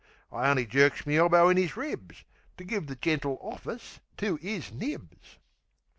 I 0.31 0.49
only 0.49 0.65
jerks 0.65 1.05
me 1.05 1.17
elbow 1.17 1.47
in 1.49 1.59
'is 1.59 1.77
ribs, 1.77 2.23
To 2.57 2.63
give 2.63 2.87
the 2.87 2.95
gentle 2.95 3.37
office 3.39 3.99
to 4.17 4.39
'is 4.41 4.71
nibs. 4.73 5.37